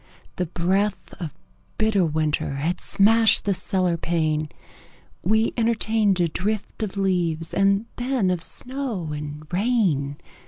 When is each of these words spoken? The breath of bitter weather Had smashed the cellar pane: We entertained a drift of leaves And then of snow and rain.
The 0.37 0.47
breath 0.47 1.13
of 1.19 1.31
bitter 1.77 2.03
weather 2.03 2.55
Had 2.55 2.81
smashed 2.81 3.45
the 3.45 3.53
cellar 3.53 3.97
pane: 3.97 4.49
We 5.21 5.53
entertained 5.55 6.19
a 6.19 6.27
drift 6.27 6.81
of 6.81 6.97
leaves 6.97 7.53
And 7.53 7.85
then 7.97 8.31
of 8.31 8.41
snow 8.41 9.11
and 9.13 9.43
rain. 9.53 10.17